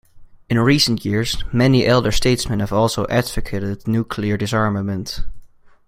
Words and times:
In 0.49 0.57
recent 0.59 1.05
years, 1.05 1.43
many 1.53 1.85
elder 1.85 2.11
statesmen 2.11 2.59
have 2.59 2.73
also 2.73 3.05
advocated 3.07 3.87
nuclear 3.87 4.35
disarmament. 4.35 5.21